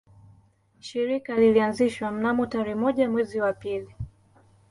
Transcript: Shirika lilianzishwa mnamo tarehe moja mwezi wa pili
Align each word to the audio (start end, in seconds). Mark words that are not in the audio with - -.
Shirika 0.79 1.35
lilianzishwa 1.35 2.11
mnamo 2.11 2.45
tarehe 2.45 2.75
moja 2.75 3.09
mwezi 3.09 3.41
wa 3.41 3.53
pili 3.53 3.95